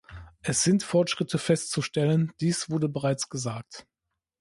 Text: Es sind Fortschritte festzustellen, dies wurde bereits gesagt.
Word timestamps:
Es 0.41 0.63
sind 0.63 0.81
Fortschritte 0.81 1.37
festzustellen, 1.37 2.31
dies 2.41 2.71
wurde 2.71 2.89
bereits 2.89 3.29
gesagt. 3.29 3.85